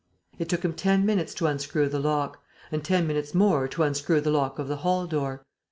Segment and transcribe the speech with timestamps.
[0.39, 2.39] It took him ten minutes to unscrew the lock
[2.71, 5.45] and ten minutes more to unscrew the lock of the hall door.